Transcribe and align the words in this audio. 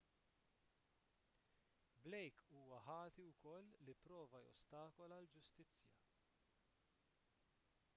blake 2.07 2.41
huwa 2.53 2.79
ħati 2.87 3.27
wkoll 3.33 3.69
li 3.89 3.95
pprova 4.01 4.43
jostakola 4.49 5.21
l-ġustizzja 5.25 5.93